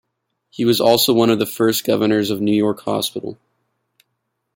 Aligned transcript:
He 0.49 0.65
was 0.65 0.81
also 0.81 1.13
one 1.13 1.29
of 1.29 1.37
the 1.37 1.45
first 1.45 1.83
governors 1.85 2.31
of 2.31 2.41
New 2.41 2.55
York 2.55 2.79
Hospital. 2.85 3.37